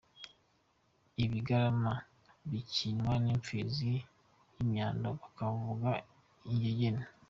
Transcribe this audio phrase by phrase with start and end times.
[1.23, 1.93] Ibigarama
[2.49, 3.93] bikimywa n’imfizi
[4.55, 5.91] y’inyambo hakavuka
[6.51, 7.03] ingegene.